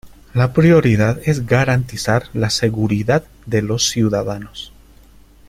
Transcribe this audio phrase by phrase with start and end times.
[0.33, 4.73] La prioridad es garantizar la seguridad de los ciudadanos.